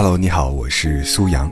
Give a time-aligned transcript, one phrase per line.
[0.00, 1.50] Hello，你好，我是苏阳。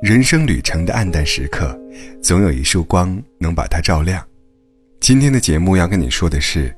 [0.00, 1.78] 人生旅程的暗淡时刻，
[2.22, 4.26] 总有一束光能把它照亮。
[4.98, 6.74] 今天的节目要跟你说的是，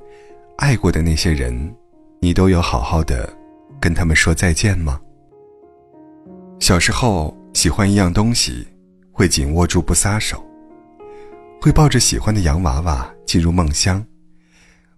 [0.56, 1.72] 爱过的那些人，
[2.20, 3.32] 你都有好好的
[3.80, 5.00] 跟他们说再见吗？
[6.58, 8.66] 小时候喜欢一样东西，
[9.12, 10.44] 会紧握住不撒手，
[11.60, 14.04] 会抱着喜欢的洋娃娃进入梦乡，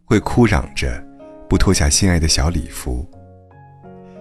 [0.06, 1.04] 会哭嚷着
[1.46, 3.06] 不脱下心爱的小礼服。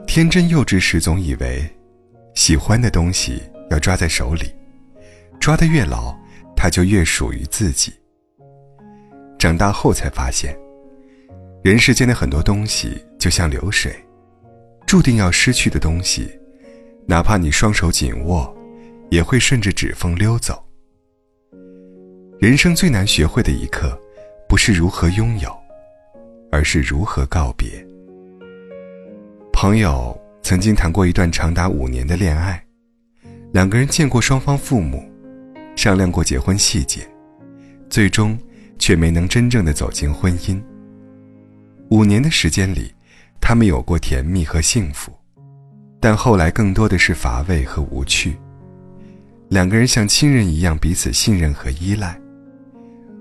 [0.06, 1.68] 天真幼稚时总以为，
[2.36, 4.54] 喜欢的东西要抓在手里，
[5.40, 6.16] 抓得越牢，
[6.56, 7.92] 它就越属于自己。
[9.40, 10.56] 长大后才发现，
[11.64, 13.94] 人世间的很多东西就像流水，
[14.86, 16.30] 注定要失去的东西，
[17.08, 18.56] 哪怕你双手紧握，
[19.10, 20.64] 也会顺着指缝溜走。
[22.40, 24.00] 人生最难学会的一课，
[24.48, 25.52] 不是如何拥有，
[26.52, 27.84] 而是如何告别。
[29.64, 32.62] 朋友曾经谈过一段长达五年的恋爱，
[33.54, 35.02] 两个人见过双方父母，
[35.74, 37.08] 商量过结婚细节，
[37.90, 38.38] 最终。
[38.78, 40.62] 却没能真正的走进婚姻。
[41.92, 42.94] 五年的时间里，
[43.40, 45.14] 他们有过甜蜜和幸福，
[46.02, 48.36] 但后来更多的是乏味和无趣。
[49.48, 52.20] 两个人像亲人一样彼此信任和依赖，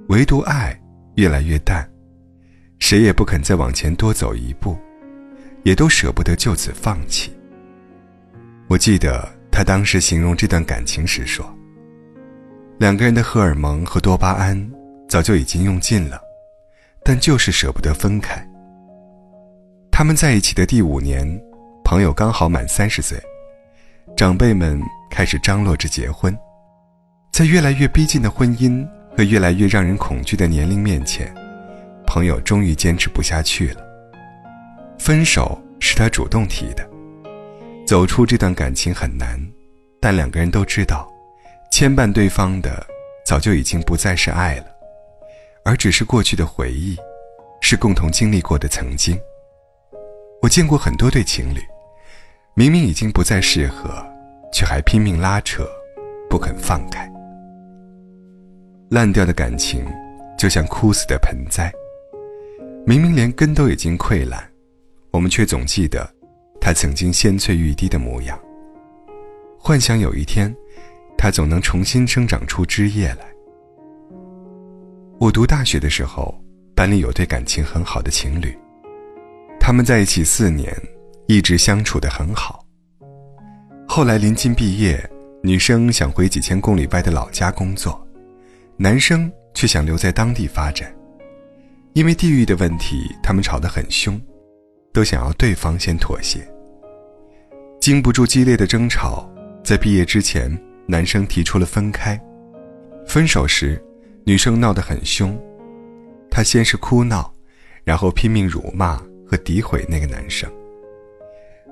[0.09, 0.77] 唯独爱
[1.15, 1.89] 越来越淡，
[2.81, 4.77] 谁也不肯再往前多走一步，
[5.63, 7.33] 也都舍不得就此放弃。
[8.69, 11.45] 我记得他当时形容这段感情时说
[12.79, 14.59] ：“两个人的荷尔蒙和多巴胺。”
[15.09, 16.19] 早就已经用尽了，
[17.05, 18.43] 但就是舍不得分开。
[19.91, 21.39] 他们在一起的第五年，
[21.85, 23.21] 朋友刚好满三十岁，
[24.17, 26.35] 长辈们开始张罗着结婚。
[27.31, 31.31] 在越来越逼近的婚姻和越来越让人恐惧的年龄面前，
[32.07, 33.85] 朋友终于坚持不下去了。
[35.03, 36.89] 分手是他主动提的。
[37.85, 39.37] 走出这段感情很难，
[40.01, 41.13] 但两个人都知道，
[41.73, 42.87] 牵绊对方的
[43.27, 44.67] 早就已经不再是爱了。
[45.65, 46.97] 而只是过去的回忆，
[47.61, 49.19] 是共同经历过的曾经。
[50.41, 51.59] 我见过很多对情侣，
[52.55, 54.07] 明明已经不再适合，
[54.53, 55.69] 却还拼命拉扯，
[56.31, 57.11] 不肯放开。
[58.89, 59.85] 烂掉的感情，
[60.39, 61.73] 就像枯死的盆栽，
[62.87, 64.49] 明明连根都已经溃烂，
[65.13, 66.11] 我们却总记得
[66.61, 68.39] 他曾经鲜翠欲滴的模样，
[69.59, 70.55] 幻想有一天，
[71.19, 73.27] 他总能重新生长出枝叶来。
[75.21, 76.35] 我读大学的时候，
[76.75, 78.57] 班里有对感情很好的情侣，
[79.61, 80.75] 他们在一起四年，
[81.27, 82.65] 一直相处的很好。
[83.87, 84.99] 后来临近毕业，
[85.43, 88.05] 女生想回几千公里外的老家工作，
[88.79, 90.91] 男生却想留在当地发展。
[91.93, 94.19] 因为地域的问题，他们吵得很凶，
[94.93, 96.41] 都想要对方先妥协。
[97.81, 99.29] 经不住激烈的争吵，
[99.65, 102.21] 在毕业之前，男生提出了分开。
[103.07, 103.83] 分手时。
[104.25, 105.37] 女生闹得很凶，
[106.31, 107.35] 她先是哭闹，
[107.83, 110.49] 然后拼命辱骂和诋毁那个男生。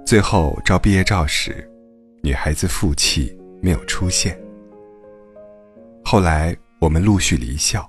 [0.04, 1.64] 最后照毕业照时，
[2.24, 4.36] 女孩子负气没有出现。
[6.04, 7.88] 后来我们陆续离校，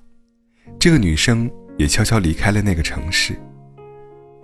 [0.77, 1.49] 这个女生
[1.79, 3.35] 也悄悄离开了那个城市。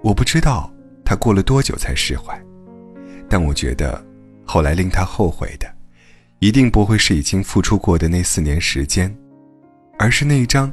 [0.02, 0.74] 我不知道
[1.08, 2.38] 他过了多久才释怀，
[3.30, 4.06] 但我觉得，
[4.46, 5.74] 后来令他后悔的，
[6.40, 9.16] 一定不会是已经付出过的那四年时间。
[9.98, 10.70] 而是那一张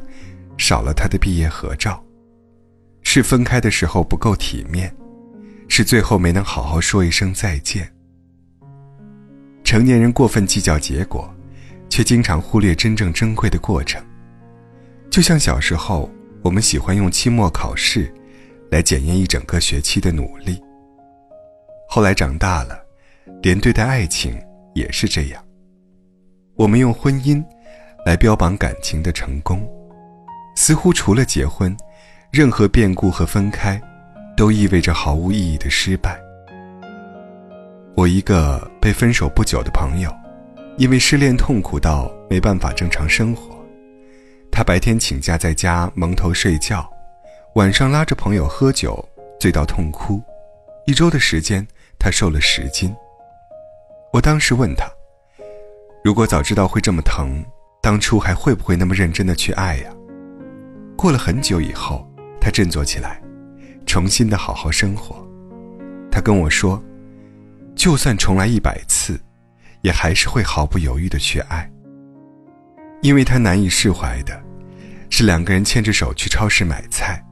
[0.59, 2.03] 少了他的毕业合照，
[3.03, 4.93] 是分开的时候不够体面，
[5.69, 7.89] 是最后没能好好说一声再见。
[9.63, 11.33] 成年人过分计较结果，
[11.89, 14.05] 却经常忽略真正珍贵的过程。
[15.09, 16.11] 就像小时候，
[16.43, 18.13] 我们喜欢用期末考试
[18.75, 20.61] 来检验一整个学期的努力。
[21.89, 22.77] 后来长大了，
[23.41, 24.37] 连对待爱情
[24.75, 25.41] 也是这样。
[26.57, 27.41] 我们用婚姻。
[28.05, 29.67] 来标榜感情的成功，
[30.55, 31.75] 似乎除了结婚，
[32.31, 33.81] 任何变故和分开，
[34.37, 36.21] 都意味着毫无意义的失败。
[37.97, 40.15] 我一个被分手不久的朋友，
[40.77, 43.57] 因为失恋痛苦到没办法正常生活，
[44.51, 46.87] 他白天请假在家蒙头睡觉，
[47.55, 49.09] 晚上拉着朋友喝酒，
[49.39, 50.21] 醉到痛哭，
[50.87, 51.65] 一周的时间，
[52.01, 52.93] 他瘦了十斤。
[54.13, 54.91] 我当时问他，
[56.03, 57.45] 如果早知道会这么疼。
[57.81, 59.91] 当初还会不会那么认真的去爱呀？
[60.97, 62.09] 过了很久以后，
[62.41, 63.23] 他振作起来，
[63.85, 65.17] 重新的好好生活。
[66.11, 66.83] 他跟我说，
[67.77, 69.21] 就算重来一百次，
[69.83, 71.71] 也还是会毫不犹豫的去爱。
[73.03, 74.43] 因为他难以释怀的，
[75.11, 77.23] 是两个人牵着手去超市买菜，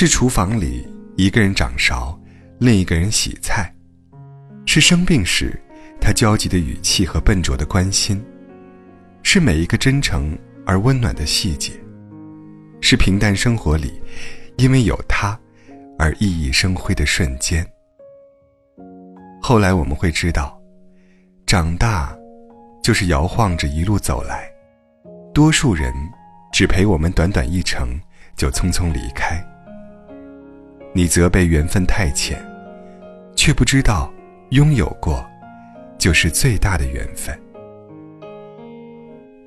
[0.00, 0.86] 是厨房里
[1.16, 2.16] 一个人掌勺，
[2.60, 3.68] 另一个人洗菜，
[4.64, 5.60] 是生病时
[6.00, 8.24] 他焦急的语气和笨拙的关心，
[9.24, 11.72] 是每一个真诚而温暖的细节，
[12.80, 14.00] 是平淡生活里
[14.56, 15.36] 因为有他
[15.98, 17.68] 而熠熠生辉的瞬间。
[19.42, 20.62] 后来我们会知道，
[21.44, 22.16] 长大
[22.84, 24.48] 就是摇晃着一路走来，
[25.34, 25.92] 多数人
[26.52, 28.00] 只陪我们短短一程，
[28.36, 29.44] 就匆匆离开。
[30.92, 32.38] 你责备缘分太浅，
[33.36, 34.12] 却不知道
[34.50, 35.24] 拥有过
[35.98, 37.38] 就是最大的缘分。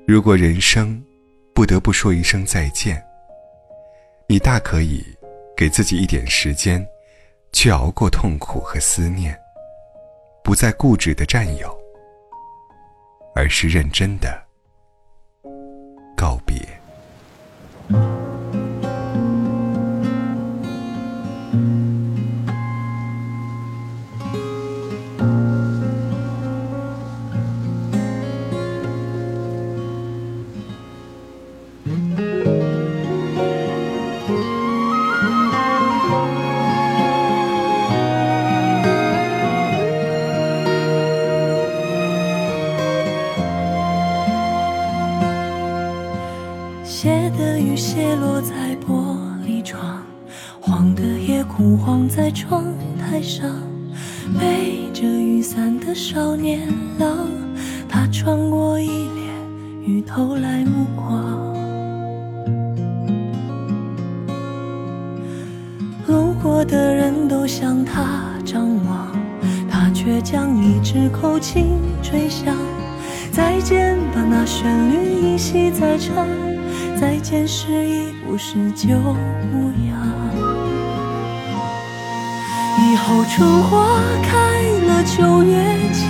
[0.06, 1.02] 如果人生
[1.54, 3.02] 不得不说一声再见，
[4.26, 5.04] 你大可以
[5.56, 6.84] 给自己一点时间，
[7.52, 9.38] 去熬过痛苦和思念。
[10.44, 11.72] 不再固执的占有，
[13.34, 14.42] 而是认真的
[47.02, 50.04] 街的雨泻落在玻璃窗，
[50.60, 52.62] 黄的夜枯黄在窗
[52.96, 53.50] 台上。
[54.38, 56.60] 背着雨伞的少年
[57.00, 57.26] 郎，
[57.88, 59.34] 他穿过一脸
[59.84, 61.52] 雨投来目光。
[66.06, 69.10] 路过的人都向他张望，
[69.68, 72.56] 他却将一支口琴吹响。
[73.32, 76.28] 再见吧，那旋律依稀在唱。
[77.02, 79.98] 再见时已不是旧模样，
[82.78, 85.58] 以后春花开了，秋月
[85.92, 86.08] 清，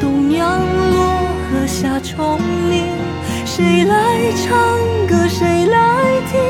[0.00, 1.04] 冬阳落
[1.52, 2.86] 了，夏虫鸣，
[3.44, 5.78] 谁来唱歌，谁来
[6.32, 6.40] 听，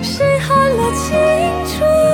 [0.00, 1.18] 谁喊了青
[1.66, 2.13] 春？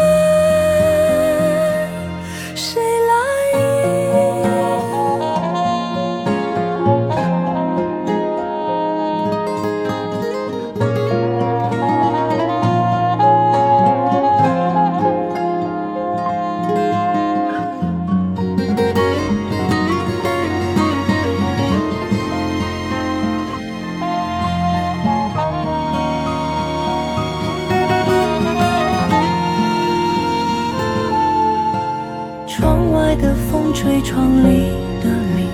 [34.20, 34.68] 窗里
[35.02, 35.48] 的铃，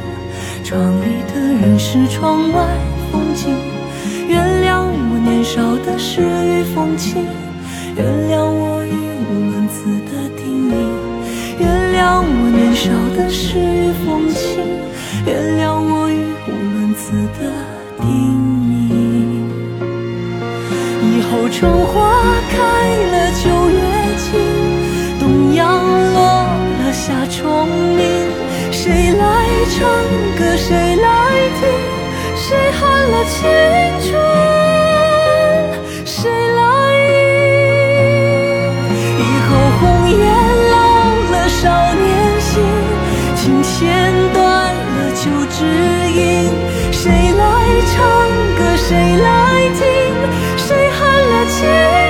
[0.65, 2.67] 窗里的人是窗外
[3.13, 3.55] 风景。
[4.29, 7.25] 原谅我年少的失与风情，
[7.97, 8.91] 原谅我语
[9.31, 10.75] 无伦次的叮咛。
[11.61, 14.59] 原谅我年少的失与风情，
[15.25, 15.31] 原
[15.61, 17.47] 谅我语无伦次的
[18.01, 18.05] 叮
[18.91, 18.91] 咛。
[21.07, 21.95] 以后春花
[22.51, 22.57] 开
[23.13, 23.79] 了，秋月
[24.19, 24.27] 静，
[25.21, 25.71] 冬阳
[26.13, 26.19] 落
[26.83, 28.06] 了，夏虫鸣。
[29.79, 29.85] 唱
[30.39, 31.07] 歌，谁来
[31.61, 31.69] 听？
[32.35, 32.81] 谁喊
[33.11, 33.37] 了青
[34.01, 34.11] 春？
[36.07, 36.63] 谁来
[37.11, 37.13] 迎？
[39.19, 40.19] 以后红颜
[40.71, 40.75] 老
[41.31, 41.61] 了，少
[41.93, 42.55] 年心，
[43.37, 43.77] 琴弦
[44.33, 44.41] 断
[44.75, 45.61] 了，旧知
[46.11, 46.17] 音。
[46.91, 47.45] 谁来
[47.93, 48.01] 唱
[48.57, 49.29] 歌，谁来
[49.75, 49.85] 听？
[50.57, 52.06] 谁喊了青春？